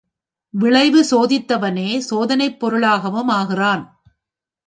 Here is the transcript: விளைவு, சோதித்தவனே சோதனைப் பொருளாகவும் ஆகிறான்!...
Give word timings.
விளைவு, 0.53 1.01
சோதித்தவனே 1.11 1.99
சோதனைப் 1.99 2.57
பொருளாகவும் 2.59 3.31
ஆகிறான்!... 3.31 3.83